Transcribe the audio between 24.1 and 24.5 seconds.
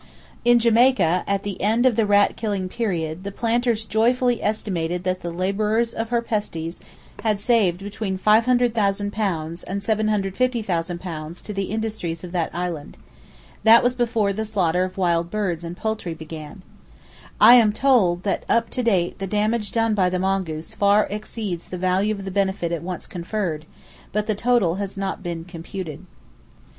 but the